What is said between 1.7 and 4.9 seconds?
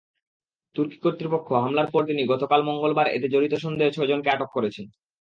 পরদিনই গতকাল মঙ্গলবার এতে জড়িত সন্দেহে ছয়জনকে আটক করেছে।